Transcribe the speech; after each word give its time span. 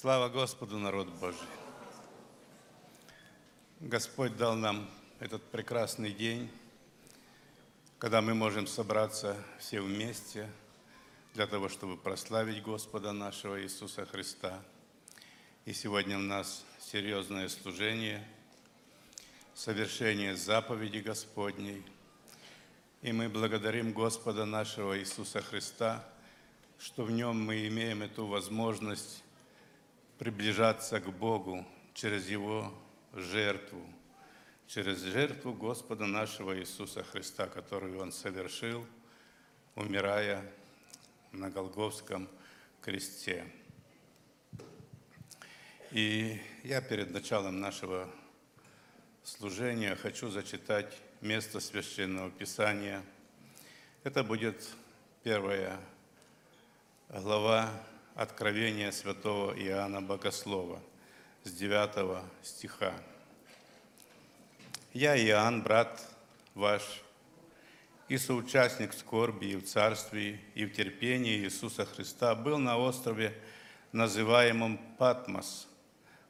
Слава 0.00 0.30
Господу, 0.30 0.78
народ 0.78 1.08
Божий! 1.20 1.46
Господь 3.80 4.34
дал 4.34 4.56
нам 4.56 4.88
этот 5.18 5.42
прекрасный 5.50 6.10
день, 6.10 6.50
когда 7.98 8.22
мы 8.22 8.32
можем 8.32 8.66
собраться 8.66 9.36
все 9.58 9.82
вместе 9.82 10.48
для 11.34 11.46
того, 11.46 11.68
чтобы 11.68 11.98
прославить 11.98 12.62
Господа 12.62 13.12
нашего 13.12 13.62
Иисуса 13.62 14.06
Христа. 14.06 14.62
И 15.66 15.74
сегодня 15.74 16.16
у 16.16 16.22
нас 16.22 16.64
серьезное 16.80 17.50
служение, 17.50 18.26
совершение 19.52 20.34
заповеди 20.34 21.00
Господней. 21.00 21.84
И 23.02 23.12
мы 23.12 23.28
благодарим 23.28 23.92
Господа 23.92 24.46
нашего 24.46 24.98
Иисуса 24.98 25.42
Христа, 25.42 26.02
что 26.78 27.04
в 27.04 27.10
Нем 27.10 27.44
мы 27.44 27.66
имеем 27.66 28.00
эту 28.00 28.24
возможность 28.24 29.22
приближаться 30.20 31.00
к 31.00 31.10
Богу 31.10 31.66
через 31.94 32.28
Его 32.28 32.70
жертву, 33.14 33.82
через 34.66 34.98
жертву 34.98 35.54
Господа 35.54 36.04
нашего 36.04 36.60
Иисуса 36.60 37.02
Христа, 37.02 37.46
которую 37.46 37.98
Он 37.98 38.12
совершил, 38.12 38.86
умирая 39.76 40.44
на 41.32 41.48
Голговском 41.48 42.28
кресте. 42.82 43.46
И 45.90 46.38
я 46.64 46.82
перед 46.82 47.12
началом 47.12 47.58
нашего 47.58 48.06
служения 49.24 49.96
хочу 49.96 50.28
зачитать 50.28 50.98
место 51.22 51.60
Священного 51.60 52.30
Писания. 52.30 53.02
Это 54.04 54.22
будет 54.22 54.68
первая 55.22 55.80
глава 57.08 57.72
Откровения 58.14 58.90
святого 58.90 59.52
Иоанна 59.52 60.02
Богослова 60.02 60.82
с 61.44 61.52
9 61.52 62.22
стиха. 62.42 62.92
«Я, 64.92 65.16
Иоанн, 65.16 65.62
брат 65.62 66.04
ваш, 66.54 66.82
и 68.08 68.18
соучастник 68.18 68.92
в 68.92 68.98
скорби 68.98 69.46
и 69.46 69.56
в 69.56 69.64
царстве, 69.64 70.40
и 70.56 70.64
в 70.64 70.72
терпении 70.72 71.38
Иисуса 71.38 71.86
Христа, 71.86 72.34
был 72.34 72.58
на 72.58 72.76
острове, 72.76 73.32
называемом 73.92 74.78
Патмос, 74.98 75.68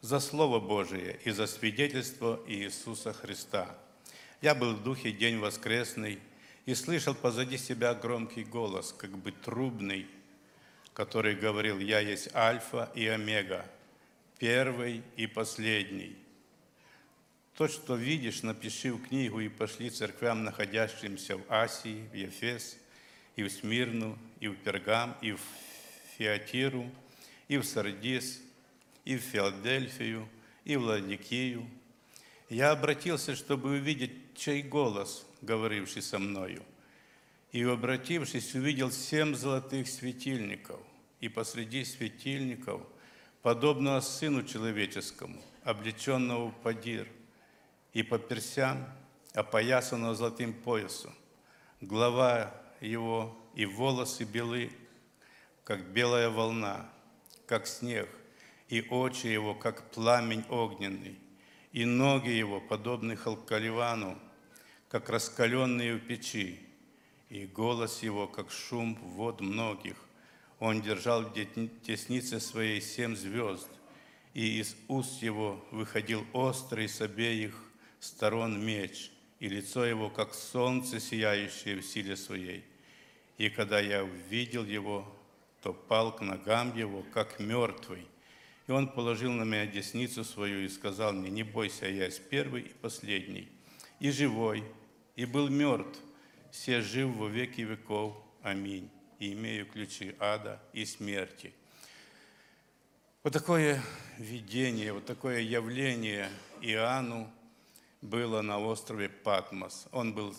за 0.02 0.20
Слово 0.20 0.60
Божие 0.60 1.18
и 1.24 1.30
за 1.30 1.46
свидетельство 1.46 2.40
Иисуса 2.46 3.14
Христа. 3.14 3.74
Я 4.42 4.54
был 4.54 4.74
в 4.74 4.82
духе 4.82 5.12
день 5.12 5.38
воскресный 5.38 6.20
и 6.66 6.74
слышал 6.74 7.14
позади 7.14 7.56
себя 7.56 7.94
громкий 7.94 8.44
голос, 8.44 8.94
как 8.96 9.16
бы 9.16 9.32
трубный, 9.32 10.06
который 11.00 11.34
говорил, 11.34 11.78
«Я 11.78 12.00
есть 12.00 12.28
Альфа 12.34 12.92
и 12.94 13.06
Омега, 13.06 13.64
первый 14.38 15.02
и 15.16 15.26
последний». 15.26 16.14
То, 17.56 17.68
что 17.68 17.96
видишь, 17.96 18.42
напиши 18.42 18.92
в 18.92 19.08
книгу 19.08 19.40
и 19.40 19.48
пошли 19.48 19.88
церквям, 19.88 20.44
находящимся 20.44 21.38
в 21.38 21.42
Асии, 21.48 22.06
в 22.12 22.14
Ефес, 22.14 22.76
и 23.34 23.42
в 23.42 23.50
Смирну, 23.50 24.18
и 24.40 24.48
в 24.48 24.56
Пергам, 24.56 25.16
и 25.22 25.32
в 25.32 25.40
Фиатиру, 26.18 26.90
и 27.48 27.56
в 27.56 27.64
Сардис, 27.64 28.42
и 29.06 29.16
в 29.16 29.22
Филадельфию, 29.22 30.28
и 30.66 30.76
в 30.76 30.82
Ладикию. 30.82 31.66
Я 32.50 32.72
обратился, 32.72 33.34
чтобы 33.36 33.70
увидеть, 33.70 34.12
чей 34.36 34.62
голос, 34.62 35.26
говоривший 35.40 36.02
со 36.02 36.18
мною. 36.18 36.62
И, 37.52 37.62
обратившись, 37.62 38.54
увидел 38.54 38.90
семь 38.90 39.34
золотых 39.34 39.88
светильников, 39.88 40.78
и 41.20 41.28
посреди 41.28 41.84
светильников, 41.84 42.82
подобного 43.42 44.00
Сыну 44.00 44.42
Человеческому, 44.42 45.40
облеченного 45.64 46.50
в 46.50 46.54
подир– 46.62 47.08
и 47.92 48.02
по 48.02 48.18
персям, 48.18 48.86
опоясанного 49.34 50.14
золотым 50.14 50.52
поясом. 50.52 51.14
Глава 51.80 52.54
его 52.80 53.36
и 53.54 53.66
волосы 53.66 54.24
белы, 54.24 54.70
как 55.64 55.92
белая 55.92 56.30
волна, 56.30 56.88
как 57.46 57.66
снег, 57.66 58.08
и 58.68 58.82
очи 58.82 59.26
его, 59.26 59.54
как 59.54 59.90
пламень 59.90 60.44
огненный, 60.48 61.18
и 61.72 61.84
ноги 61.84 62.30
его, 62.30 62.60
подобны 62.60 63.16
халкаливану, 63.16 64.18
как 64.88 65.08
раскаленные 65.08 65.94
в 65.94 66.00
печи, 66.00 66.60
и 67.28 67.46
голос 67.46 68.02
его, 68.02 68.26
как 68.26 68.50
шум 68.50 68.94
вод 68.94 69.40
многих. 69.40 69.96
Он 70.60 70.82
держал 70.82 71.22
в 71.22 71.32
теснице 71.32 72.38
своей 72.38 72.82
семь 72.82 73.16
звезд, 73.16 73.68
и 74.34 74.60
из 74.60 74.76
уст 74.88 75.22
его 75.22 75.64
выходил 75.70 76.24
острый 76.34 76.86
с 76.86 77.00
обеих 77.00 77.54
сторон 77.98 78.62
меч, 78.64 79.10
и 79.38 79.48
лицо 79.48 79.86
его, 79.86 80.10
как 80.10 80.34
солнце, 80.34 81.00
сияющее 81.00 81.76
в 81.76 81.82
силе 81.82 82.14
своей. 82.14 82.62
И 83.38 83.48
когда 83.48 83.80
я 83.80 84.04
увидел 84.04 84.66
его, 84.66 85.10
то 85.62 85.72
пал 85.72 86.14
к 86.14 86.20
ногам 86.20 86.76
его, 86.76 87.04
как 87.14 87.40
мертвый. 87.40 88.06
И 88.66 88.70
он 88.70 88.86
положил 88.86 89.32
на 89.32 89.44
меня 89.44 89.66
десницу 89.66 90.24
свою 90.24 90.60
и 90.60 90.68
сказал 90.68 91.14
мне, 91.14 91.30
не 91.30 91.42
бойся, 91.42 91.86
я 91.86 92.04
есть 92.04 92.28
первый 92.28 92.62
и 92.62 92.74
последний, 92.74 93.48
и 93.98 94.10
живой, 94.10 94.62
и 95.16 95.24
был 95.24 95.48
мертв, 95.48 95.98
все 96.52 96.82
жив 96.82 97.08
во 97.16 97.28
веки 97.28 97.62
веков. 97.62 98.14
Аминь. 98.42 98.90
И 99.20 99.32
имею 99.34 99.66
ключи 99.66 100.16
ада 100.18 100.60
и 100.72 100.84
смерти. 100.84 101.54
Вот 103.22 103.32
такое 103.32 103.80
видение, 104.18 104.92
вот 104.92 105.04
такое 105.04 105.40
явление 105.40 106.28
Иоанну 106.62 107.30
было 108.02 108.40
на 108.40 108.58
острове 108.58 109.08
Патмос. 109.08 109.86
Он 109.92 110.14
был 110.14 110.34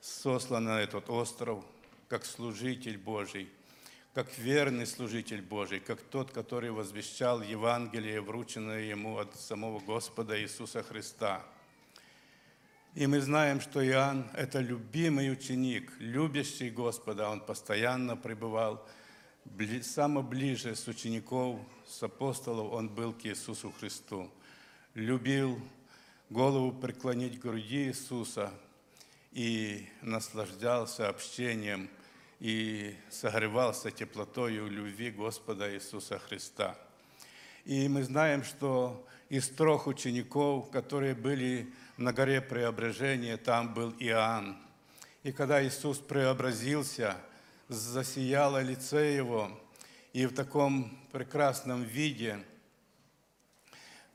сослан 0.00 0.64
на 0.64 0.80
этот 0.80 1.10
остров 1.10 1.64
как 2.08 2.24
служитель 2.24 2.96
Божий, 2.96 3.48
как 4.14 4.38
верный 4.38 4.86
служитель 4.86 5.42
Божий, 5.42 5.80
как 5.80 6.00
тот, 6.00 6.30
который 6.30 6.70
возвещал 6.70 7.42
Евангелие, 7.42 8.20
врученное 8.20 8.82
ему 8.82 9.18
от 9.18 9.34
самого 9.34 9.80
Господа 9.80 10.40
Иисуса 10.40 10.82
Христа. 10.82 11.44
И 12.94 13.06
мы 13.06 13.20
знаем, 13.20 13.60
что 13.60 13.86
Иоанн– 13.86 14.28
это 14.34 14.60
любимый 14.60 15.30
ученик, 15.30 15.92
любящий 15.98 16.70
Господа. 16.70 17.28
Он 17.28 17.40
постоянно 17.40 18.16
пребывал 18.16 18.84
самое 19.82 20.26
ближе 20.26 20.74
с 20.74 20.88
учеников, 20.88 21.60
с 21.86 22.02
апостолов, 22.02 22.72
он 22.72 22.88
был 22.88 23.12
к 23.12 23.24
Иисусу 23.26 23.72
Христу. 23.78 24.30
Любил 24.94 25.60
голову 26.30 26.72
преклонить 26.72 27.38
к 27.38 27.42
груди 27.42 27.88
Иисуса 27.88 28.50
и 29.32 29.86
наслаждался 30.02 31.08
общением 31.08 31.88
и 32.40 32.96
согревался 33.10 33.90
теплотою 33.90 34.68
любви 34.68 35.10
Господа 35.10 35.72
Иисуса 35.74 36.18
Христа. 36.18 36.76
И 37.64 37.86
мы 37.88 38.02
знаем, 38.02 38.44
что 38.44 39.06
из 39.28 39.48
трех 39.48 39.86
учеников, 39.86 40.70
которые 40.70 41.14
были 41.14 41.72
на 41.98 42.14
горе 42.14 42.40
преображения, 42.40 43.36
там 43.36 43.74
был 43.74 43.94
Иоанн. 43.98 44.56
И 45.22 45.32
когда 45.32 45.62
Иисус 45.62 45.98
преобразился, 45.98 47.16
засияло 47.68 48.62
лице 48.62 49.14
его, 49.14 49.50
и 50.14 50.24
в 50.24 50.34
таком 50.34 50.98
прекрасном 51.12 51.82
виде– 51.82 52.42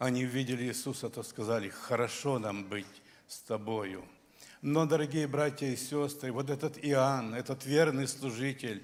они 0.03 0.25
увидели 0.25 0.65
Иисуса, 0.65 1.09
то 1.09 1.23
сказали, 1.23 1.69
хорошо 1.69 2.37
нам 2.37 2.65
быть 2.65 3.01
с 3.25 3.39
тобою. 3.39 4.03
Но, 4.61 4.85
дорогие 4.85 5.27
братья 5.27 5.67
и 5.67 5.77
сестры, 5.77 6.29
вот 6.33 6.49
этот 6.49 6.77
Иоанн, 6.83 7.33
этот 7.33 7.65
верный 7.65 8.09
служитель, 8.09 8.83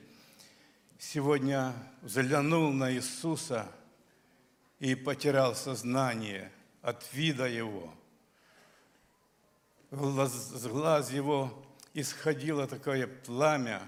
сегодня 0.98 1.74
взглянул 2.02 2.72
на 2.72 2.94
Иисуса 2.94 3.68
и 4.80 4.95
потерял 4.95 5.56
сознание 5.56 6.54
от 6.81 7.06
вида 7.13 7.50
Его. 7.50 7.94
С 9.91 10.68
глаз 10.68 11.12
Его 11.12 11.51
исходило 11.95 12.68
такое 12.68 13.07
пламя. 13.07 13.81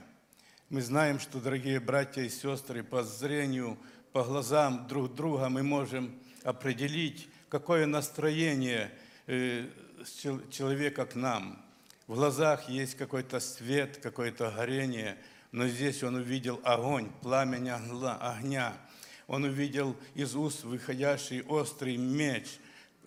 Мы 0.69 0.81
знаем, 0.81 1.19
что, 1.19 1.39
дорогие 1.39 1.79
братья 1.79 2.23
и 2.23 2.29
сестры, 2.29 2.81
по 2.81 3.03
зрению, 3.03 3.77
по 4.11 4.23
глазам 4.23 4.87
друг 4.87 5.13
друга 5.13 5.47
мы 5.49 5.61
можем 5.61 6.19
определить, 6.43 7.29
какое 7.49 7.85
настроение 7.85 8.91
э, 9.27 9.67
человека 10.49 11.05
к 11.05 11.13
нам. 11.13 11.63
В 12.07 12.15
глазах 12.15 12.67
есть 12.67 12.95
какой-то 12.95 13.39
свет, 13.39 13.99
какое-то 14.01 14.49
горение, 14.49 15.19
но 15.51 15.67
здесь 15.67 16.01
он 16.01 16.15
увидел 16.15 16.59
огонь, 16.63 17.11
пламя 17.21 17.79
огня. 18.19 18.73
Он 19.27 19.43
увидел 19.43 19.95
из 20.15 20.35
уст 20.35 20.63
выходящий 20.63 21.43
острый 21.43 21.97
меч, 21.97 22.47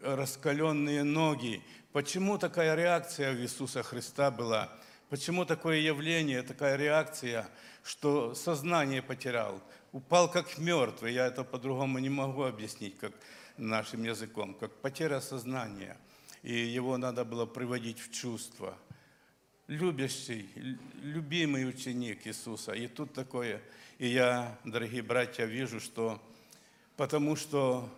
раскаленные 0.01 1.03
ноги. 1.03 1.61
Почему 1.95 2.39
такая 2.39 2.75
реакция 2.75 3.33
у 3.33 3.37
Иисуса 3.37 3.85
Христа 3.85 4.33
была? 4.33 4.69
Почему 5.11 5.45
такое 5.45 5.77
явление, 5.77 6.43
такая 6.43 6.75
реакция, 6.75 7.49
что 7.85 8.35
сознание 8.35 9.01
потерял, 9.01 9.63
упал 9.93 10.29
как 10.29 10.59
мертвый, 10.59 11.13
я 11.13 11.29
это 11.29 11.45
по-другому 11.45 12.01
не 12.01 12.09
могу 12.09 12.43
объяснить, 12.43 12.99
как 12.99 13.13
нашим 13.59 14.03
языком, 14.03 14.55
как 14.55 14.73
потеря 14.81 15.21
сознания, 15.21 15.97
и 16.43 16.53
его 16.53 16.97
надо 16.97 17.25
было 17.25 17.47
приводить 17.47 18.01
в 18.01 18.11
чувство. 18.11 18.77
Любящий, 19.69 20.49
любимый 21.01 21.65
ученик 21.69 22.27
Иисуса, 22.27 22.73
и 22.73 22.89
тут 22.89 23.13
такое, 23.13 23.63
и 23.99 24.09
я, 24.09 24.59
дорогие 24.65 25.05
братья, 25.05 25.45
вижу, 25.45 25.79
что 25.79 26.21
потому 26.97 27.37
что 27.37 27.89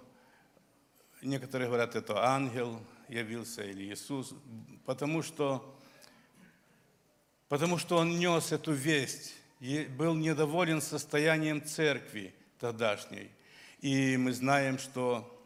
некоторые 1.23 1.69
говорят, 1.69 1.97
это 1.97 2.27
ангел 2.27 2.79
явился 3.09 3.71
Иисус, 3.73 4.35
потому 4.85 5.23
что, 5.23 5.79
потому 7.49 7.79
что 7.79 7.97
он 7.97 8.19
нес 8.19 8.53
эту 8.53 8.73
весть, 8.73 9.35
и 9.61 9.85
был 9.85 10.15
недоволен 10.15 10.81
состоянием 10.81 11.65
церкви 11.65 12.35
тогдашней. 12.59 13.31
И 13.81 14.17
мы 14.17 14.33
знаем, 14.33 14.79
что, 14.79 15.45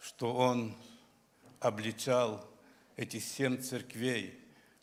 что 0.00 0.34
он 0.34 0.74
обличал 1.60 2.48
эти 2.96 3.18
семь 3.18 3.60
церквей, 3.60 4.38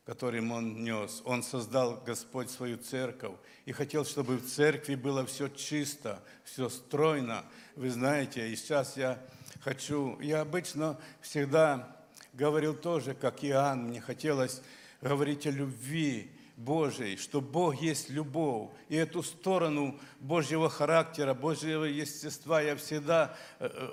которым 0.06 0.52
он 0.52 0.84
нес. 0.84 1.22
Он 1.24 1.44
создал 1.44 2.02
Господь 2.04 2.50
свою 2.50 2.78
церковь 2.78 3.36
и 3.66 3.72
хотел, 3.72 4.06
чтобы 4.06 4.38
в 4.38 4.48
церкви 4.48 4.96
было 4.96 5.26
все 5.26 5.50
чисто, 5.50 6.24
все 6.44 6.70
стройно. 6.70 7.46
Вы 7.76 7.92
знаете, 7.92 8.50
и 8.50 8.56
сейчас 8.56 8.98
я 8.98 9.24
хочу, 9.64 10.20
я 10.20 10.42
обычно 10.42 11.00
всегда 11.22 11.96
говорил 12.34 12.74
тоже, 12.74 13.14
как 13.14 13.44
Иоанн, 13.44 13.86
мне 13.88 14.02
хотелось 14.02 14.62
говорить 15.02 15.48
о 15.48 15.52
любви 15.52 16.32
Божией, 16.60 17.16
что 17.16 17.42
Бог 17.42 17.82
есть 17.82 18.10
любовь. 18.10 18.70
И 18.90 18.96
эту 18.96 19.24
сторону 19.24 20.00
Божьего 20.20 20.70
характера, 20.70 21.34
Божьего 21.34 21.86
естества 21.86 22.62
я 22.62 22.76
всегда 22.76 23.36
э, 23.60 23.70
э, 23.72 23.90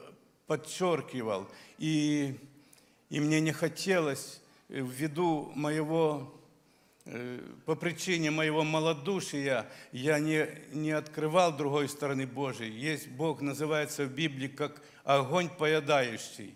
подчеркивал. 0.46 1.48
И, 1.78 2.36
и 3.08 3.20
мне 3.20 3.40
не 3.40 3.52
хотелось 3.52 4.40
э, 4.68 4.80
ввиду 4.80 5.52
моего 5.54 6.32
по 7.66 7.76
причине 7.76 8.32
моего 8.32 8.64
малодушия 8.64 9.70
я 9.92 10.18
не, 10.18 10.48
не 10.72 10.90
открывал 10.90 11.56
другой 11.56 11.88
стороны 11.88 12.26
Божией. 12.26 12.72
Есть 12.72 13.06
Бог, 13.06 13.40
называется 13.40 14.06
в 14.06 14.12
Библии 14.12 14.48
как 14.48 14.82
огонь 15.06 15.48
поедающий. 15.48 16.54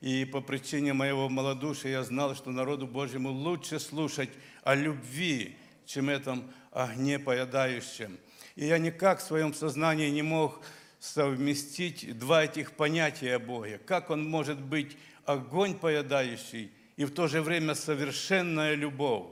И 0.00 0.26
по 0.26 0.42
причине 0.42 0.92
моего 0.92 1.30
малодушия 1.30 1.92
я 1.92 2.02
знал, 2.02 2.34
что 2.34 2.50
народу 2.50 2.86
Божьему 2.86 3.30
лучше 3.30 3.80
слушать 3.80 4.28
о 4.62 4.74
любви, 4.74 5.56
чем 5.86 6.10
этом 6.10 6.44
огне 6.72 7.18
поедающем. 7.18 8.18
И 8.56 8.66
я 8.66 8.78
никак 8.78 9.20
в 9.20 9.22
своем 9.22 9.54
сознании 9.54 10.10
не 10.10 10.22
мог 10.22 10.60
совместить 10.98 12.18
два 12.18 12.44
этих 12.44 12.72
понятия 12.72 13.36
о 13.36 13.38
Боге. 13.38 13.78
Как 13.78 14.10
он 14.10 14.28
может 14.28 14.60
быть 14.60 14.96
огонь 15.24 15.74
поедающий 15.74 16.70
и 16.96 17.04
в 17.04 17.14
то 17.14 17.28
же 17.28 17.40
время 17.40 17.74
совершенная 17.74 18.74
любовь? 18.74 19.28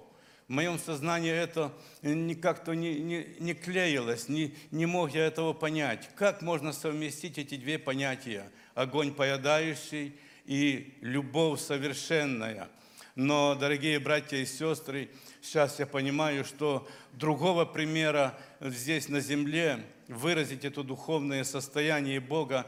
В 0.53 0.55
моем 0.55 0.79
сознании 0.79 1.33
это 1.33 1.73
никак-то 2.03 2.75
не, 2.75 3.01
не, 3.01 3.27
не 3.39 3.55
клеилось, 3.55 4.29
не, 4.29 4.55
не 4.71 4.85
мог 4.85 5.15
я 5.15 5.25
этого 5.25 5.55
понять. 5.55 6.11
Как 6.15 6.43
можно 6.43 6.75
совместить 6.75 7.39
эти 7.39 7.57
две 7.57 7.79
понятия? 7.79 8.51
Огонь 8.75 9.15
поедающий 9.15 10.15
и 10.45 10.93
любовь 11.01 11.59
совершенная– 11.59 12.69
но, 13.15 13.55
дорогие 13.55 13.99
братья 13.99 14.39
и 14.39 14.47
сестры, 14.47 15.11
сейчас 15.43 15.79
я 15.79 15.87
понимаю, 15.87 16.47
что 16.47 16.89
другого 17.13 17.67
примера 17.67 18.39
здесь 18.59 19.11
на 19.11 19.21
земле 19.21 19.85
выразить 20.09 20.65
это 20.65 20.83
духовное 20.83 21.45
состояние 21.45 22.21
Бога, 22.21 22.67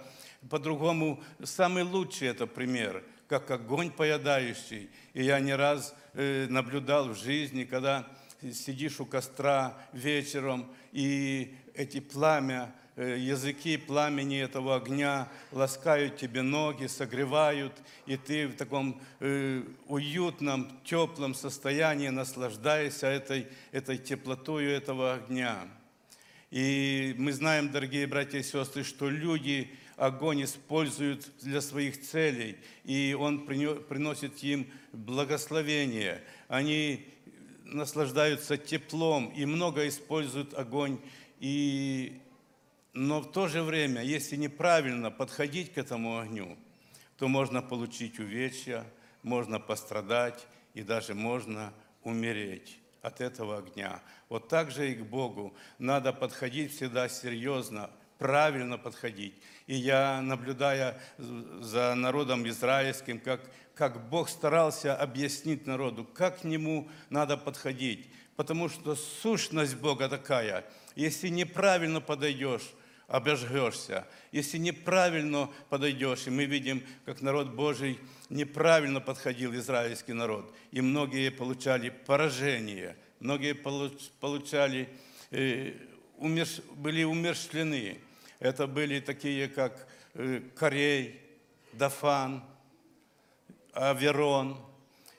по-другому 0.50 1.22
самый 1.42 1.82
лучший 1.82 2.28
это 2.28 2.46
пример, 2.46 3.02
как 3.26 3.50
огонь 3.50 3.90
поедающий. 3.90 4.90
И 5.14 5.24
я 5.24 5.40
не 5.40 5.54
раз 5.54 5.94
наблюдал 6.14 7.08
в 7.08 7.18
жизни, 7.18 7.64
когда 7.64 8.06
сидишь 8.40 9.00
у 9.00 9.06
костра 9.06 9.76
вечером, 9.92 10.70
и 10.92 11.54
эти 11.74 12.00
пламя 12.00 12.72
Э, 12.96 13.16
языки 13.18 13.76
пламени 13.76 14.38
этого 14.38 14.76
огня 14.76 15.28
ласкают 15.50 16.16
тебе 16.16 16.42
ноги, 16.42 16.86
согревают, 16.86 17.72
и 18.06 18.16
ты 18.16 18.46
в 18.46 18.54
таком 18.54 19.00
э, 19.18 19.64
уютном, 19.88 20.70
теплом 20.84 21.34
состоянии 21.34 22.10
наслаждаешься 22.10 23.08
этой, 23.08 23.48
этой 23.72 23.98
теплотой 23.98 24.66
этого 24.66 25.14
огня. 25.14 25.66
И 26.52 27.16
мы 27.18 27.32
знаем, 27.32 27.72
дорогие 27.72 28.06
братья 28.06 28.38
и 28.38 28.44
сестры, 28.44 28.84
что 28.84 29.10
люди 29.10 29.74
огонь 29.96 30.44
используют 30.44 31.30
для 31.40 31.60
своих 31.60 32.00
целей, 32.00 32.56
и 32.84 33.16
он 33.18 33.46
приносит 33.46 34.42
им 34.42 34.66
благословение. 34.92 36.22
Они 36.48 37.06
наслаждаются 37.64 38.56
теплом 38.56 39.28
и 39.28 39.44
много 39.44 39.88
используют 39.88 40.54
огонь. 40.54 40.98
И 41.40 42.20
но 42.94 43.20
в 43.20 43.32
то 43.32 43.48
же 43.48 43.62
время, 43.62 44.02
если 44.02 44.36
неправильно 44.36 45.10
подходить 45.10 45.72
к 45.72 45.78
этому 45.78 46.18
огню, 46.18 46.56
то 47.18 47.26
можно 47.26 47.60
получить 47.60 48.20
увечья, 48.20 48.86
можно 49.24 49.58
пострадать 49.58 50.46
и 50.74 50.82
даже 50.82 51.14
можно 51.14 51.74
умереть 52.04 52.78
от 53.02 53.20
этого 53.20 53.58
огня. 53.58 54.00
Вот 54.28 54.48
так 54.48 54.70
же 54.70 54.92
и 54.92 54.94
к 54.94 55.04
Богу 55.04 55.54
надо 55.78 56.12
подходить 56.12 56.72
всегда 56.72 57.08
серьезно, 57.08 57.90
правильно 58.18 58.78
подходить. 58.78 59.34
И 59.66 59.74
я, 59.74 60.20
наблюдая 60.20 61.00
за 61.18 61.94
народом 61.94 62.46
израильским, 62.48 63.18
как, 63.18 63.40
как 63.74 64.08
Бог 64.08 64.28
старался 64.28 64.94
объяснить 64.94 65.66
народу, 65.66 66.04
как 66.04 66.40
к 66.40 66.44
нему 66.44 66.88
надо 67.10 67.36
подходить. 67.36 68.08
Потому 68.36 68.68
что 68.68 68.96
сущность 68.96 69.76
Бога 69.76 70.08
такая, 70.08 70.64
если 70.96 71.28
неправильно 71.28 72.00
подойдешь, 72.00 72.72
обожгешься. 73.06 74.06
Если 74.32 74.58
неправильно 74.58 75.50
подойдешь, 75.68 76.26
и 76.26 76.30
мы 76.30 76.46
видим, 76.46 76.82
как 77.04 77.20
народ 77.20 77.50
Божий 77.50 77.98
неправильно 78.30 79.00
подходил, 79.00 79.54
израильский 79.54 80.12
народ, 80.12 80.54
и 80.72 80.80
многие 80.80 81.30
получали 81.30 81.90
поражение, 81.90 82.96
многие 83.20 83.54
получали, 83.54 84.88
э, 86.18 86.60
были 86.76 87.04
умершлены. 87.04 87.98
Это 88.38 88.66
были 88.66 89.00
такие, 89.00 89.48
как 89.48 89.86
э, 90.14 90.40
Корей, 90.56 91.20
Дафан, 91.72 92.44
Аверон– 93.72 94.58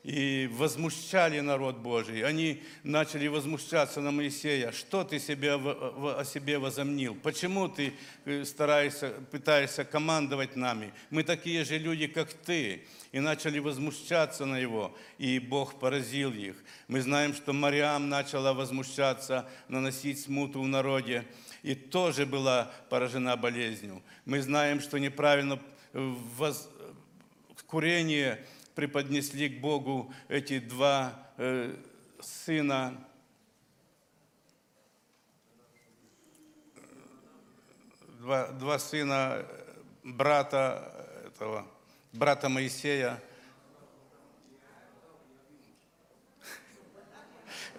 и 0.06 0.48
возмущали 0.54 1.40
народ 1.40 1.78
Божий. 1.78 2.24
Они 2.24 2.62
начали 2.84 3.26
возмущаться 3.26 4.02
на 4.02 4.12
Моисея. 4.12 4.72
Что 4.72 5.04
ты 5.04 5.18
себе, 5.18 5.56
о 5.56 6.24
себе 6.24 6.60
возомнил? 6.60 7.16
Почему 7.16 7.68
ты 7.68 7.92
э, 8.26 8.46
стараешься, 8.46 9.16
пытаешься 9.32 9.84
командовать 9.84 10.56
нами? 10.56 10.94
Мы 11.10 11.24
такие 11.24 11.66
же 11.66 11.80
люди, 11.80 12.06
как 12.06 12.32
ты. 12.32 12.84
И 13.14 13.20
начали 13.20 13.58
возмущаться 13.58 14.46
на 14.46 14.58
его, 14.58 14.96
и 15.18 15.40
Бог 15.40 15.80
поразил 15.80 16.32
их. 16.32 16.56
Мы 16.88 17.02
знаем, 17.02 17.34
что 17.34 17.54
Мариам 17.54 18.10
начала 18.10 18.54
возмущаться, 18.54 19.50
наносить 19.70 20.22
смуту 20.22 20.62
в 20.62 20.68
народе, 20.68 21.26
и 21.64 21.74
тоже 21.74 22.28
была 22.28 22.72
поражена 22.90 23.38
болезнью. 23.38 24.04
Мы 24.26 24.42
знаем, 24.42 24.82
что 24.82 25.00
неправильно 25.00 25.60
э, 25.94 26.14
воз... 26.38 26.70
курение 27.66 28.46
преподнесли 28.75 29.50
к 29.50 29.62
Богу 29.62 30.13
эти 30.27 30.60
два 30.60 31.29
э, 31.38 31.75
сына 32.20 33.05
два, 38.25 38.48
два 38.48 38.79
сына 38.79 39.46
брата 40.03 40.91
этого 41.27 41.67
брата 42.12 42.50
Моисея. 42.50 43.22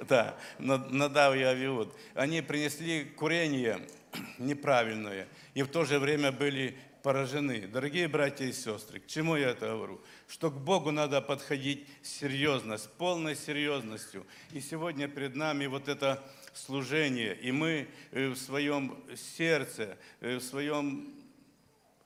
Да, 0.08 0.36
Надав 0.58 1.34
и 1.34 1.42
Авиуд. 1.42 1.92
Они 2.14 2.42
принесли 2.42 3.04
курение 3.04 3.80
неправильное 4.38 5.26
и 5.54 5.62
в 5.62 5.68
то 5.68 5.84
же 5.84 5.98
время 5.98 6.32
были 6.32 6.78
поражены. 7.06 7.68
Дорогие 7.68 8.08
братья 8.08 8.46
и 8.46 8.52
сестры, 8.52 8.98
к 8.98 9.06
чему 9.06 9.36
я 9.36 9.50
это 9.50 9.68
говорю? 9.68 10.00
Что 10.26 10.50
к 10.50 10.58
Богу 10.58 10.90
надо 10.90 11.20
подходить 11.20 11.86
серьезно, 12.02 12.78
с 12.78 12.88
полной 12.88 13.36
серьезностью. 13.36 14.26
И 14.50 14.60
сегодня 14.60 15.06
перед 15.06 15.36
нами 15.36 15.66
вот 15.66 15.86
это 15.86 16.20
служение, 16.52 17.36
и 17.36 17.52
мы 17.52 17.86
э, 18.10 18.30
в 18.30 18.36
своем 18.36 18.98
сердце, 19.38 19.96
э, 20.20 20.38
в 20.38 20.42
своем 20.42 21.14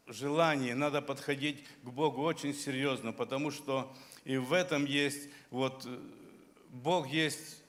желании 0.06 0.74
надо 0.74 1.00
подходить 1.00 1.64
к 1.82 1.88
Богу 1.88 2.20
очень 2.20 2.52
серьезно, 2.52 3.14
потому 3.14 3.50
что 3.50 3.90
и 4.26 4.36
в 4.36 4.52
этом 4.52 4.84
есть 4.84 5.30
вот 5.48 5.82
э, 5.86 5.98
Бог 6.68 7.08
есть 7.08 7.62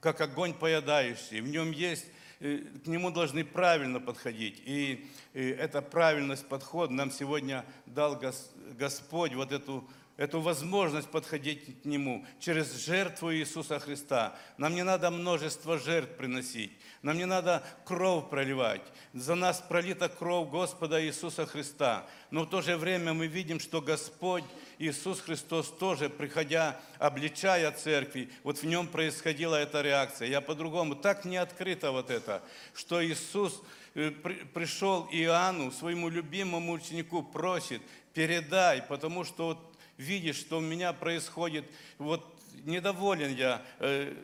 как 0.00 0.20
огонь 0.20 0.52
поедающий. 0.52 1.40
В 1.40 1.48
нем 1.48 1.70
есть, 1.70 2.04
к 2.40 2.86
нему 2.86 3.10
должны 3.10 3.44
правильно 3.44 4.00
подходить. 4.00 4.62
И, 4.64 5.06
и 5.34 5.48
эта 5.48 5.82
правильность 5.82 6.46
подхода 6.48 6.92
нам 6.92 7.10
сегодня 7.10 7.66
дал 7.84 8.16
Гос- 8.16 8.50
Господь 8.78 9.34
вот 9.34 9.52
эту, 9.52 9.86
эту 10.16 10.40
возможность 10.40 11.10
подходить 11.10 11.82
к 11.82 11.84
Нему 11.84 12.24
через 12.38 12.74
жертву 12.82 13.30
Иисуса 13.34 13.78
Христа. 13.78 14.34
Нам 14.56 14.74
не 14.74 14.82
надо 14.82 15.10
множество 15.10 15.78
жертв 15.78 16.16
приносить. 16.16 16.72
Нам 17.02 17.18
не 17.18 17.26
надо 17.26 17.62
кровь 17.84 18.30
проливать. 18.30 18.82
За 19.12 19.34
нас 19.34 19.60
пролита 19.60 20.08
кровь 20.08 20.48
Господа 20.48 21.04
Иисуса 21.04 21.44
Христа. 21.44 22.06
Но 22.30 22.44
в 22.44 22.48
то 22.48 22.62
же 22.62 22.78
время 22.78 23.12
мы 23.12 23.26
видим, 23.26 23.60
что 23.60 23.82
Господь 23.82 24.44
Иисус 24.80 25.20
Христос 25.20 25.68
тоже, 25.68 26.08
приходя, 26.08 26.80
обличая 26.98 27.70
церкви, 27.70 28.30
вот 28.42 28.62
в 28.62 28.64
нем 28.64 28.88
происходила 28.88 29.56
эта 29.56 29.82
реакция. 29.82 30.28
Я 30.28 30.40
по-другому, 30.40 30.96
так 30.96 31.26
не 31.26 31.36
открыто 31.36 31.92
вот 31.92 32.10
это, 32.10 32.42
что 32.74 33.04
Иисус 33.04 33.62
э, 33.94 34.10
при- 34.10 34.42
пришел 34.54 35.06
Иоанну, 35.12 35.70
своему 35.70 36.08
любимому 36.08 36.72
ученику, 36.72 37.22
просит, 37.22 37.82
передай, 38.14 38.80
потому 38.80 39.24
что 39.24 39.48
вот 39.48 39.76
видишь, 39.98 40.36
что 40.36 40.56
у 40.56 40.62
меня 40.62 40.94
происходит, 40.94 41.66
вот 41.98 42.34
недоволен 42.64 43.34
я 43.34 43.62
э, 43.80 44.14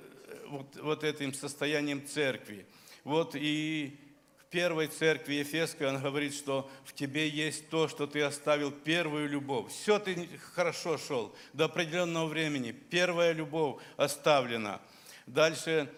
вот, 0.47 0.75
вот 0.77 1.05
этим 1.05 1.35
состоянием 1.35 2.07
церкви. 2.07 2.65
Вот 3.05 3.35
и 3.35 4.01
первой 4.57 4.87
церкви 4.87 5.35
Ефесской 5.35 5.87
он 5.87 6.01
говорит, 6.01 6.35
что 6.35 6.71
в 6.87 6.95
тебе 6.95 7.29
есть 7.29 7.69
то, 7.69 7.89
что 7.89 8.07
ты 8.07 8.23
оставил 8.23 8.71
первую 8.71 9.29
любовь. 9.29 9.71
Все 9.71 9.99
ты 9.99 10.31
хорошо 10.55 10.97
шел 10.97 11.35
до 11.53 11.67
определенного 11.67 12.25
времени. 12.27 12.73
Первая 12.73 13.33
любовь 13.33 13.83
оставлена. 13.99 14.81
Дальше 15.27 15.93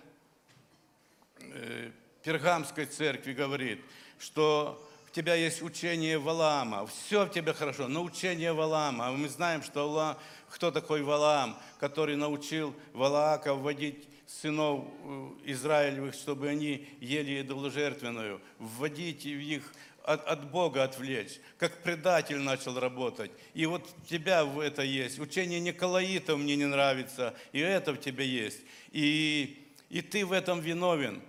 э, 1.38 1.92
Пергамской 2.24 2.86
церкви 2.86 3.32
говорит, 3.32 3.80
что 4.18 4.84
в 5.06 5.12
тебя 5.12 5.36
есть 5.36 5.62
учение 5.62 6.18
Валаама, 6.18 6.84
все 6.88 7.26
в 7.26 7.30
тебе 7.30 7.52
хорошо, 7.52 7.86
но 7.86 8.02
учение 8.02 8.52
Валаама. 8.52 9.06
А 9.06 9.12
мы 9.12 9.28
знаем, 9.28 9.62
что 9.62 9.88
Вала- 9.88 10.18
кто 10.50 10.72
такой 10.72 11.02
Валаам, 11.02 11.56
который 11.78 12.16
научил 12.16 12.74
Валаака 12.92 13.54
вводить 13.54 14.08
сынов 14.28 14.84
э, 15.04 15.30
Израилевых, 15.46 16.14
чтобы 16.14 16.48
они 16.48 16.86
ели 17.00 17.40
идоложертвенную, 17.40 18.40
вводить 18.58 19.24
в 19.24 19.28
их 19.28 19.72
от, 20.04 20.26
от 20.26 20.50
Бога 20.50 20.84
отвлечь, 20.84 21.40
как 21.58 21.82
предатель 21.82 22.38
начал 22.38 22.78
работать. 22.78 23.30
И 23.54 23.66
вот 23.66 23.88
тебя 24.08 24.44
в 24.44 24.60
это 24.60 24.82
есть. 24.82 25.18
Учение 25.18 25.60
Николаитов 25.60 26.38
мне 26.38 26.56
не 26.56 26.66
нравится, 26.66 27.34
и 27.52 27.58
это 27.58 27.92
в 27.92 28.00
тебе 28.00 28.26
есть. 28.26 28.60
И, 28.92 29.66
и 29.88 30.02
ты 30.02 30.24
в 30.24 30.32
этом 30.32 30.60
виновен. 30.60 31.22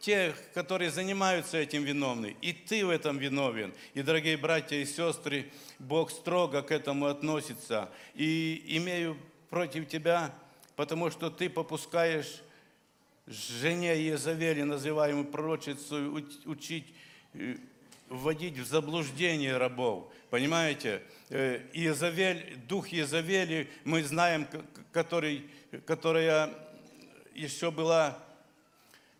Те, 0.00 0.34
которые 0.52 0.90
занимаются 0.90 1.56
этим, 1.56 1.82
виновны. 1.82 2.36
И 2.42 2.52
ты 2.52 2.84
в 2.84 2.90
этом 2.90 3.16
виновен. 3.16 3.72
И, 3.94 4.02
дорогие 4.02 4.36
братья 4.36 4.76
и 4.76 4.84
сестры, 4.84 5.50
Бог 5.78 6.10
строго 6.10 6.62
к 6.62 6.70
этому 6.70 7.06
относится. 7.06 7.90
И 8.14 8.62
имею 8.66 9.16
против 9.48 9.88
тебя, 9.88 10.34
потому 10.76 11.10
что 11.10 11.30
ты 11.30 11.48
попускаешь 11.48 12.42
жене 13.26 13.96
Иезавели, 13.96 14.62
называемой 14.62 15.24
пророчицей, 15.24 16.06
уч- 16.06 16.46
учить, 16.46 16.94
э, 17.34 17.56
вводить 18.08 18.56
в 18.58 18.66
заблуждение 18.66 19.56
рабов. 19.56 20.12
Понимаете? 20.30 21.02
Э, 21.30 21.60
Иезавель, 21.72 22.56
дух 22.68 22.92
Иезавели, 22.92 23.68
мы 23.84 24.04
знаем, 24.04 24.46
который, 24.92 25.44
которая 25.86 26.54
еще 27.34 27.70
была 27.70 28.18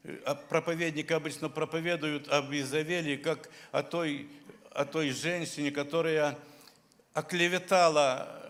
э, 0.04 0.16
а 0.24 0.36
проповедники 0.36 1.12
обычно 1.12 1.48
проповедуют 1.48 2.28
об 2.28 2.52
Изавелии 2.52 3.16
как 3.16 3.50
о 3.72 3.82
той, 3.82 4.28
о 4.70 4.84
той 4.84 5.10
женщине, 5.10 5.72
которая 5.72 6.38
оклеветала 7.12 8.45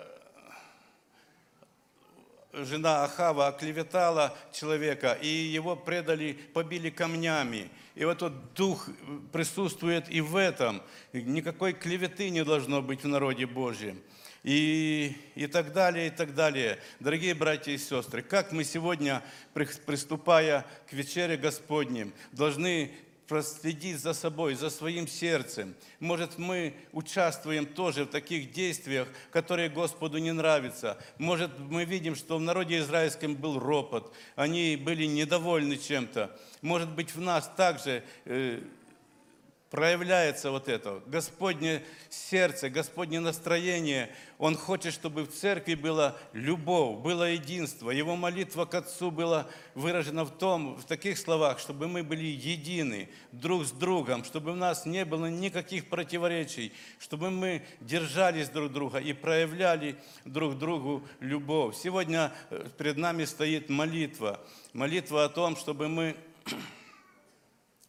жена 2.64 3.04
Ахава 3.04 3.48
оклеветала 3.48 4.36
человека, 4.52 5.18
и 5.20 5.28
его 5.28 5.76
предали, 5.76 6.38
побили 6.52 6.90
камнями. 6.90 7.70
И 7.94 8.04
вот 8.04 8.18
тот 8.18 8.54
дух 8.54 8.88
присутствует 9.32 10.10
и 10.10 10.20
в 10.20 10.36
этом. 10.36 10.82
Никакой 11.12 11.72
клеветы 11.72 12.30
не 12.30 12.44
должно 12.44 12.82
быть 12.82 13.04
в 13.04 13.08
народе 13.08 13.46
Божьем. 13.46 14.00
И, 14.42 15.16
и 15.34 15.46
так 15.48 15.72
далее, 15.72 16.06
и 16.06 16.10
так 16.10 16.34
далее. 16.34 16.78
Дорогие 17.00 17.34
братья 17.34 17.72
и 17.72 17.78
сестры, 17.78 18.22
как 18.22 18.52
мы 18.52 18.62
сегодня, 18.62 19.22
при- 19.54 19.66
приступая 19.84 20.64
к 20.88 20.92
вечере 20.92 21.36
Господним, 21.36 22.12
должны 22.30 22.92
проследить 23.26 24.00
за 24.00 24.12
собой, 24.12 24.54
за 24.54 24.70
своим 24.70 25.08
сердцем. 25.08 25.74
Может, 26.00 26.38
мы 26.38 26.74
участвуем 26.92 27.66
тоже 27.66 28.04
в 28.04 28.08
таких 28.08 28.52
действиях, 28.52 29.08
которые 29.30 29.68
Господу 29.68 30.18
не 30.18 30.32
нравятся. 30.32 30.98
Может, 31.18 31.58
мы 31.58 31.84
видим, 31.84 32.14
что 32.14 32.38
в 32.38 32.40
народе 32.40 32.78
израильском 32.78 33.34
был 33.34 33.58
ропот, 33.58 34.14
они 34.36 34.76
были 34.76 35.04
недовольны 35.04 35.76
чем-то. 35.76 36.36
Может 36.62 36.90
быть, 36.90 37.14
в 37.14 37.20
нас 37.20 37.50
также 37.56 38.04
э, 38.24 38.62
проявляется 39.70 40.50
вот 40.50 40.68
это. 40.68 41.02
Господнее 41.06 41.84
сердце, 42.08 42.70
Господнее 42.70 43.20
настроение. 43.20 44.14
Он 44.38 44.56
хочет, 44.56 44.92
чтобы 44.92 45.24
в 45.24 45.32
церкви 45.32 45.74
была 45.74 46.16
любовь, 46.32 47.02
было 47.02 47.30
единство. 47.30 47.90
Его 47.90 48.16
молитва 48.16 48.64
к 48.64 48.74
Отцу 48.74 49.10
была 49.10 49.48
выражена 49.74 50.24
в 50.24 50.30
том, 50.30 50.76
в 50.76 50.84
таких 50.84 51.18
словах, 51.18 51.58
чтобы 51.58 51.88
мы 51.88 52.02
были 52.02 52.24
едины 52.24 53.08
друг 53.32 53.64
с 53.64 53.72
другом, 53.72 54.24
чтобы 54.24 54.52
у 54.52 54.56
нас 54.56 54.86
не 54.86 55.04
было 55.04 55.26
никаких 55.26 55.88
противоречий, 55.88 56.72
чтобы 56.98 57.30
мы 57.30 57.62
держались 57.80 58.48
друг 58.48 58.72
друга 58.72 58.98
и 58.98 59.12
проявляли 59.12 59.96
друг 60.24 60.58
другу 60.58 61.06
любовь. 61.20 61.76
Сегодня 61.76 62.32
э, 62.50 62.66
перед 62.78 62.98
нами 62.98 63.24
стоит 63.24 63.68
молитва. 63.68 64.40
Молитва 64.72 65.24
о 65.24 65.28
том, 65.28 65.56
чтобы 65.56 65.88
мы 65.88 66.16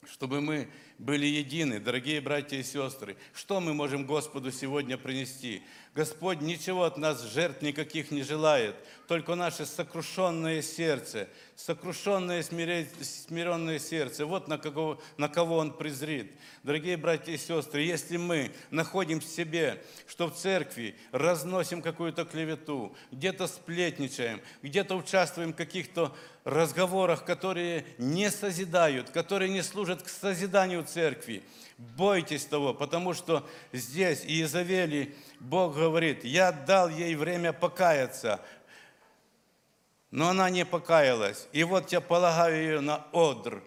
чтобы 0.10 0.42
мы 0.42 0.70
были 1.00 1.26
едины, 1.26 1.80
дорогие 1.80 2.22
братья 2.22 2.58
и 2.58 2.64
сестры. 2.64 3.18
Что 3.34 3.60
мы 3.60 3.74
можем 3.74 4.06
Господу 4.06 4.52
сегодня 4.52 4.98
принести? 4.98 5.62
Господь 5.98 6.42
ничего 6.42 6.84
от 6.84 6.98
нас, 6.98 7.24
жертв 7.24 7.64
никаких 7.64 8.12
не 8.12 8.22
желает, 8.22 8.76
только 9.08 9.34
наше 9.34 9.66
сокрушенное 9.66 10.62
сердце, 10.62 11.28
сокрушенное 11.56 12.44
смире- 12.44 12.88
смиренное 13.02 13.80
сердце. 13.80 14.28
Вот 14.28 14.48
на 14.48 14.60
кого, 14.60 15.02
на 15.18 15.28
кого 15.28 15.58
Он 15.58 15.74
презрит. 15.74 16.32
Дорогие 16.62 16.98
братья 16.98 17.32
и 17.32 17.38
сестры, 17.38 17.82
если 17.82 18.18
мы 18.18 18.52
находим 18.70 19.20
в 19.20 19.26
себе, 19.26 19.84
что 20.06 20.28
в 20.28 20.36
церкви 20.36 20.96
разносим 21.12 21.82
какую-то 21.82 22.26
клевету, 22.26 22.96
где-то 23.12 23.48
сплетничаем, 23.48 24.40
где-то 24.62 24.96
участвуем 24.96 25.54
в 25.54 25.56
каких-то 25.56 26.16
разговорах, 26.44 27.26
которые 27.26 27.86
не 27.98 28.30
созидают, 28.30 29.10
которые 29.10 29.50
не 29.50 29.64
служат 29.64 30.04
к 30.04 30.10
созиданию 30.10 30.84
церкви. 30.84 31.42
Бойтесь 31.78 32.46
того, 32.46 32.74
потому 32.74 33.14
что 33.14 33.48
здесь, 33.72 34.26
Иезавели, 34.26 35.16
Бог 35.40 35.76
говорит, 35.76 36.24
я 36.24 36.52
дал 36.52 36.90
ей 36.90 37.16
время 37.16 37.54
покаяться, 37.54 38.42
но 40.10 40.30
она 40.30 40.50
не 40.50 40.66
покаялась. 40.66 41.48
И 41.52 41.64
вот 41.64 41.92
я 41.92 42.02
полагаю 42.02 42.56
ее 42.56 42.80
на 42.80 43.06
одр 43.14 43.64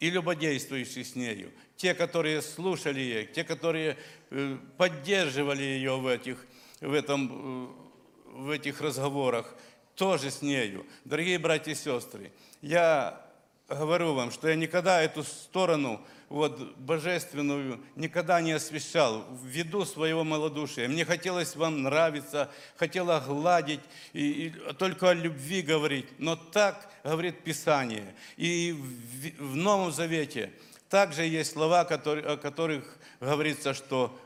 и 0.00 0.10
любодействующие 0.10 1.04
с 1.04 1.14
нею. 1.14 1.52
Те, 1.76 1.94
которые 1.94 2.42
слушали 2.42 2.98
ее, 2.98 3.26
те, 3.26 3.44
которые 3.44 3.96
э, 4.30 4.56
поддерживали 4.76 5.62
ее 5.62 5.96
в 5.96 6.08
этих, 6.08 6.44
в 6.80 6.92
этом, 6.92 7.28
э, 7.30 8.38
в 8.38 8.50
этих 8.50 8.80
разговорах, 8.80 9.54
тоже 9.94 10.32
с 10.32 10.42
нею. 10.42 10.84
Дорогие 11.04 11.38
братья 11.38 11.70
и 11.70 11.76
сестры, 11.76 12.32
я 12.60 13.24
говорю 13.68 14.14
вам, 14.14 14.32
что 14.32 14.48
я 14.48 14.56
никогда 14.56 15.00
эту 15.00 15.22
сторону 15.22 16.04
вот, 16.32 16.76
божественную 16.78 17.78
никогда 17.94 18.40
не 18.40 18.52
освещал 18.52 19.26
ввиду 19.44 19.84
своего 19.84 20.24
малодушия. 20.24 20.88
Мне 20.88 21.04
хотелось 21.04 21.54
вам 21.56 21.82
нравиться, 21.82 22.50
хотела 22.76 23.20
гладить, 23.20 23.80
и, 24.14 24.46
и 24.46 24.50
только 24.78 25.10
о 25.10 25.14
любви 25.14 25.60
говорить. 25.60 26.06
Но 26.16 26.36
так 26.36 26.90
говорит 27.04 27.44
Писание. 27.44 28.14
И 28.38 28.72
в, 28.72 29.52
в 29.52 29.56
Новом 29.56 29.92
Завете 29.92 30.50
также 30.88 31.26
есть 31.26 31.52
слова, 31.52 31.84
которые, 31.84 32.26
о 32.26 32.36
которых 32.38 32.96
говорится, 33.20 33.74
что 33.74 34.18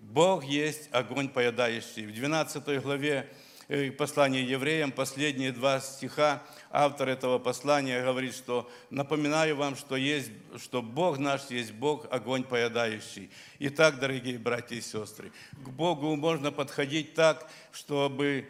Бог 0.00 0.44
есть 0.44 0.90
огонь 0.92 1.30
поедающий. 1.30 2.04
В 2.04 2.12
12 2.12 2.82
главе 2.82 3.26
э, 3.68 3.90
послания 3.90 4.42
евреям, 4.42 4.92
последние 4.92 5.52
два 5.52 5.80
стиха, 5.80 6.42
автор 6.70 7.08
этого 7.08 7.38
послания 7.38 8.02
говорит, 8.02 8.34
что 8.34 8.70
напоминаю 8.90 9.56
вам, 9.56 9.76
что, 9.76 9.96
есть, 9.96 10.30
что 10.58 10.82
Бог 10.82 11.18
наш 11.18 11.50
есть 11.50 11.72
Бог, 11.72 12.06
огонь 12.10 12.44
поедающий. 12.44 13.30
Итак, 13.58 13.98
дорогие 13.98 14.38
братья 14.38 14.76
и 14.76 14.80
сестры, 14.80 15.32
к 15.52 15.68
Богу 15.68 16.14
можно 16.16 16.50
подходить 16.50 17.14
так, 17.14 17.50
чтобы 17.72 18.48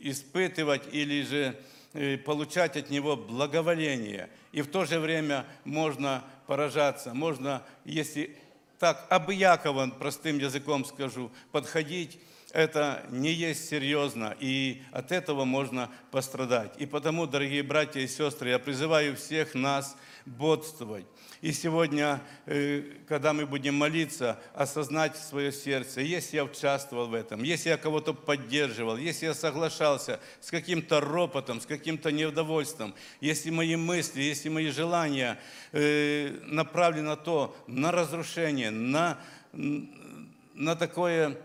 испытывать 0.00 0.82
или 0.92 1.22
же 1.22 1.58
э, 1.92 2.16
получать 2.16 2.76
от 2.76 2.90
него 2.90 3.16
благоволение. 3.16 4.30
И 4.52 4.62
в 4.62 4.68
то 4.68 4.84
же 4.84 4.98
время 4.98 5.44
можно 5.64 6.24
поражаться, 6.46 7.12
можно, 7.14 7.62
если 7.84 8.36
так 8.78 9.06
обыяково, 9.10 9.88
простым 9.88 10.38
языком 10.38 10.84
скажу, 10.84 11.30
подходить, 11.52 12.18
это 12.52 13.04
не 13.10 13.30
есть 13.30 13.68
серьезно, 13.68 14.34
и 14.40 14.82
от 14.90 15.12
этого 15.12 15.44
можно 15.44 15.90
пострадать. 16.10 16.72
И 16.78 16.86
потому, 16.86 17.26
дорогие 17.26 17.62
братья 17.62 18.00
и 18.00 18.08
сестры, 18.08 18.50
я 18.50 18.58
призываю 18.58 19.16
всех 19.16 19.54
нас 19.54 19.96
бодствовать. 20.24 21.04
И 21.40 21.52
сегодня, 21.52 22.20
э, 22.46 22.82
когда 23.06 23.32
мы 23.32 23.46
будем 23.46 23.74
молиться, 23.74 24.40
осознать 24.54 25.16
свое 25.16 25.52
сердце, 25.52 26.00
если 26.00 26.36
я 26.36 26.44
участвовал 26.44 27.06
в 27.06 27.14
этом, 27.14 27.42
если 27.42 27.68
я 27.68 27.76
кого-то 27.76 28.12
поддерживал, 28.12 28.96
если 28.96 29.26
я 29.26 29.34
соглашался 29.34 30.18
с 30.40 30.50
каким-то 30.50 31.00
ропотом, 31.00 31.60
с 31.60 31.66
каким-то 31.66 32.10
неудовольствием, 32.10 32.94
если 33.20 33.50
мои 33.50 33.76
мысли, 33.76 34.22
если 34.22 34.48
мои 34.48 34.70
желания 34.70 35.38
э, 35.72 36.30
направлены 36.46 37.10
на 37.10 37.16
то, 37.16 37.54
на 37.66 37.92
разрушение, 37.92 38.70
на, 38.70 39.18
на 39.52 40.74
такое 40.74 41.38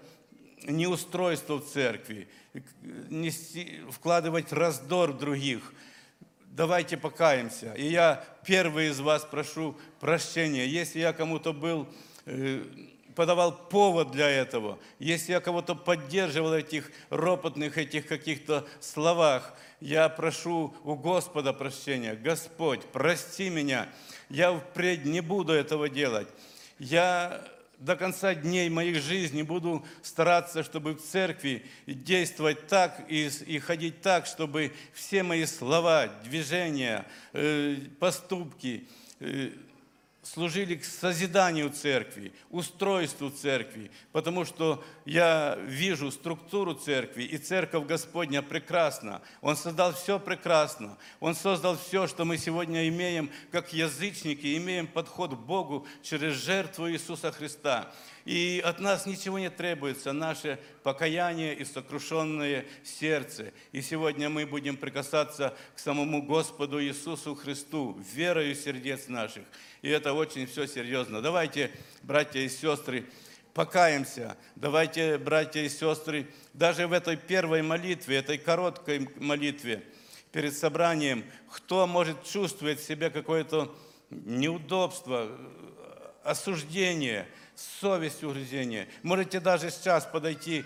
неустройство 0.67 1.57
в 1.57 1.65
церкви, 1.65 2.27
нести, 3.09 3.81
вкладывать 3.91 4.51
раздор 4.51 5.11
в 5.11 5.17
других. 5.17 5.73
Давайте 6.45 6.97
покаемся. 6.97 7.73
И 7.73 7.87
я 7.87 8.23
первый 8.45 8.89
из 8.89 8.99
вас 8.99 9.25
прошу 9.25 9.75
прощения. 9.99 10.67
Если 10.67 10.99
я 10.99 11.13
кому-то 11.13 11.51
был, 11.51 11.87
э, 12.25 12.63
подавал 13.15 13.55
повод 13.69 14.11
для 14.11 14.29
этого, 14.29 14.77
если 14.99 15.31
я 15.31 15.39
кого-то 15.39 15.75
поддерживал 15.75 16.53
этих 16.53 16.91
ропотных, 17.09 17.77
этих 17.77 18.07
каких-то 18.07 18.67
словах, 18.79 19.53
я 19.79 20.07
прошу 20.09 20.73
у 20.83 20.95
Господа 20.95 21.53
прощения. 21.53 22.15
Господь, 22.15 22.81
прости 22.91 23.49
меня. 23.49 23.89
Я 24.29 24.53
впредь 24.53 25.05
не 25.05 25.21
буду 25.21 25.53
этого 25.53 25.89
делать. 25.89 26.27
Я 26.79 27.43
до 27.79 27.95
конца 27.95 28.33
дней 28.33 28.69
моих 28.69 29.01
жизни 29.01 29.41
буду 29.41 29.85
стараться, 30.01 30.63
чтобы 30.63 30.93
в 30.93 31.01
церкви 31.01 31.65
действовать 31.85 32.67
так 32.67 33.03
и, 33.09 33.29
и 33.45 33.59
ходить 33.59 34.01
так, 34.01 34.25
чтобы 34.25 34.73
все 34.93 35.23
мои 35.23 35.45
слова, 35.45 36.07
движения, 36.23 37.05
э, 37.33 37.77
поступки 37.99 38.87
э, 39.19 39.51
служили 40.23 40.75
к 40.75 40.85
созиданию 40.85 41.69
церкви, 41.69 42.33
устройству 42.49 43.29
церкви, 43.29 43.91
потому 44.11 44.45
что 44.45 44.83
я 45.05 45.57
вижу 45.67 46.11
структуру 46.11 46.73
церкви, 46.73 47.23
и 47.23 47.37
церковь 47.37 47.85
Господня 47.85 48.41
прекрасна. 48.41 49.21
Он 49.41 49.57
создал 49.57 49.93
все 49.93 50.19
прекрасно. 50.19 50.97
Он 51.19 51.35
создал 51.35 51.77
все, 51.77 52.07
что 52.07 52.25
мы 52.25 52.37
сегодня 52.37 52.87
имеем, 52.87 53.29
как 53.51 53.73
язычники, 53.73 54.57
имеем 54.57 54.87
подход 54.87 55.31
к 55.31 55.39
Богу 55.39 55.85
через 56.01 56.33
жертву 56.35 56.89
Иисуса 56.89 57.31
Христа. 57.31 57.91
И 58.25 58.61
от 58.63 58.79
нас 58.79 59.05
ничего 59.05 59.37
не 59.37 59.49
требуется, 59.49 60.13
наше 60.13 60.59
покаяние 60.81 61.55
и 61.55 61.65
сокрушенное 61.65 62.65
сердце. 62.83 63.51
И 63.73 63.81
сегодня 63.81 64.29
мы 64.29 64.45
будем 64.45 64.77
прикасаться 64.77 65.55
к 65.75 65.79
самому 65.79 66.23
Господу 66.23 66.81
Иисусу 66.81 67.35
Христу, 67.35 67.99
верою 68.13 68.55
сердец 68.55 69.09
наших. 69.09 69.43
И 69.81 69.89
это 69.89 70.13
очень 70.13 70.47
все 70.47 70.67
серьезно. 70.67 71.21
Давайте, 71.21 71.71
братья 72.01 72.39
и 72.39 72.47
сестры, 72.47 73.05
покаемся. 73.53 74.37
Давайте, 74.55 75.17
братья 75.17 75.61
и 75.61 75.69
сестры, 75.69 76.27
даже 76.53 76.87
в 76.87 76.93
этой 76.93 77.17
первой 77.17 77.61
молитве, 77.61 78.17
этой 78.17 78.37
короткой 78.37 79.09
молитве 79.17 79.83
перед 80.31 80.55
собранием, 80.55 81.25
кто 81.49 81.85
может 81.87 82.23
чувствовать 82.23 82.79
в 82.79 82.87
себе 82.87 83.09
какое-то 83.09 83.75
неудобство, 84.09 85.29
осуждение, 86.23 87.27
совесть 87.55 88.23
угрызение. 88.23 88.87
Можете 89.03 89.39
даже 89.39 89.69
сейчас 89.69 90.05
подойти 90.05 90.65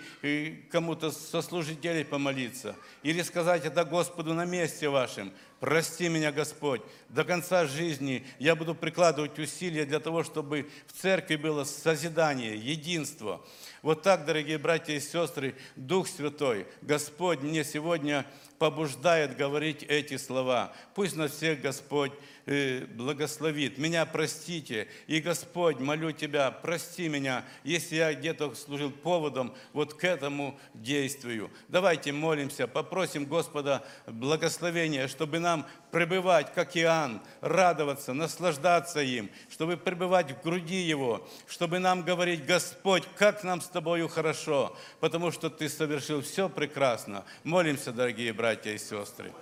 кому-то 0.70 1.10
со 1.10 1.42
служителей 1.42 2.04
помолиться. 2.04 2.76
Или 3.02 3.22
сказать 3.22 3.64
это 3.64 3.84
Господу 3.84 4.34
на 4.34 4.44
месте 4.44 4.88
вашем. 4.88 5.32
Прости 5.60 6.08
меня, 6.08 6.32
Господь. 6.32 6.82
До 7.08 7.24
конца 7.24 7.66
жизни 7.66 8.26
я 8.38 8.54
буду 8.54 8.74
прикладывать 8.74 9.38
усилия 9.38 9.86
для 9.86 9.98
того, 9.98 10.22
чтобы 10.22 10.68
в 10.86 10.92
церкви 10.92 11.36
было 11.36 11.64
созидание, 11.64 12.56
единство. 12.56 13.42
Вот 13.80 14.02
так, 14.02 14.26
дорогие 14.26 14.58
братья 14.58 14.92
и 14.92 15.00
сестры, 15.00 15.54
Дух 15.76 16.06
Святой, 16.06 16.66
Господь 16.82 17.40
мне 17.40 17.64
сегодня 17.64 18.26
побуждает 18.58 19.36
говорить 19.36 19.84
эти 19.84 20.16
слова. 20.16 20.72
Пусть 20.94 21.16
нас 21.16 21.30
всех 21.30 21.60
Господь 21.60 22.12
э, 22.46 22.86
благословит. 22.86 23.78
Меня 23.78 24.04
простите. 24.04 24.88
И, 25.06 25.20
Господь, 25.20 25.78
молю 25.78 26.12
Тебя, 26.12 26.50
прости 26.50 27.08
меня, 27.08 27.44
если 27.62 27.96
я 27.96 28.12
где-то 28.12 28.54
служил 28.54 28.90
поводом 28.90 29.54
вот 29.72 29.94
к 29.94 30.04
этому 30.04 30.58
действию. 30.74 31.50
Давайте 31.68 32.12
молимся, 32.12 32.66
попросим 32.66 33.26
Господа 33.26 33.84
благословения, 34.06 35.06
чтобы 35.06 35.38
нам 35.38 35.66
пребывать, 35.90 36.52
как 36.54 36.76
Иоанн, 36.76 37.20
радоваться, 37.40 38.12
наслаждаться 38.12 39.00
им, 39.00 39.30
чтобы 39.50 39.76
пребывать 39.76 40.32
в 40.32 40.42
груди 40.42 40.82
Его, 40.82 41.26
чтобы 41.46 41.78
нам 41.78 42.02
говорить, 42.02 42.44
Господь, 42.44 43.04
как 43.16 43.44
нам 43.44 43.60
с 43.60 43.68
Тобою 43.68 44.08
хорошо, 44.08 44.76
потому 45.00 45.30
что 45.30 45.50
Ты 45.50 45.68
совершил 45.68 46.22
все 46.22 46.48
прекрасно. 46.48 47.24
Молимся, 47.44 47.92
дорогие 47.92 48.32
братья 48.32 48.72
и 48.72 48.78
сестры. 48.78 49.32